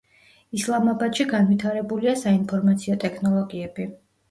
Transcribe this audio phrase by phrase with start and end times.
[0.59, 3.91] ისლამაბადში განვითარებულია საინფორმაციო ტექნოლოგიები.